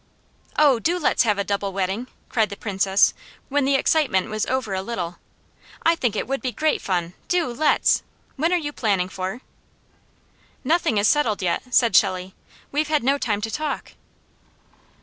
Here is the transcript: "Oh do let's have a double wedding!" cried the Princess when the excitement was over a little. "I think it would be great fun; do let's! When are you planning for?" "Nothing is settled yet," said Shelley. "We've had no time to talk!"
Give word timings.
"Oh 0.57 0.79
do 0.79 0.97
let's 0.97 1.21
have 1.21 1.37
a 1.37 1.43
double 1.43 1.71
wedding!" 1.71 2.07
cried 2.27 2.49
the 2.49 2.57
Princess 2.57 3.13
when 3.49 3.65
the 3.65 3.75
excitement 3.75 4.31
was 4.31 4.47
over 4.47 4.73
a 4.73 4.81
little. 4.81 5.19
"I 5.83 5.93
think 5.95 6.15
it 6.15 6.25
would 6.25 6.41
be 6.41 6.51
great 6.51 6.81
fun; 6.81 7.13
do 7.27 7.45
let's! 7.49 8.01
When 8.35 8.51
are 8.51 8.55
you 8.57 8.73
planning 8.73 9.09
for?" 9.09 9.41
"Nothing 10.63 10.97
is 10.97 11.07
settled 11.07 11.43
yet," 11.43 11.61
said 11.71 11.95
Shelley. 11.95 12.33
"We've 12.71 12.87
had 12.87 13.03
no 13.03 13.19
time 13.19 13.41
to 13.41 13.51
talk!" 13.51 13.91